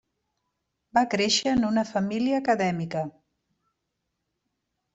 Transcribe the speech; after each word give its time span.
Va 0.97 1.03
créixer 1.11 1.53
en 1.57 1.67
una 1.67 1.83
família 1.91 2.41
acadèmica. 2.45 3.05